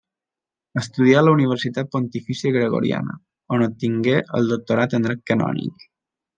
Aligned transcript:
Estudià 0.81 1.19
a 1.19 1.21
la 1.27 1.33
Universitat 1.37 1.91
Pontifícia 1.97 2.53
Gregoriana, 2.57 3.19
on 3.59 3.69
obtingué 3.69 4.19
el 4.41 4.53
Doctorat 4.57 5.01
en 5.01 5.09
Dret 5.11 5.27
Canònic. 5.33 5.89